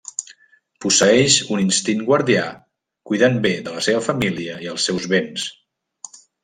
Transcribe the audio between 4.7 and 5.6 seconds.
els seus béns.